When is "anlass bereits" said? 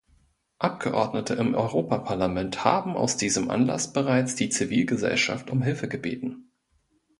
3.51-4.33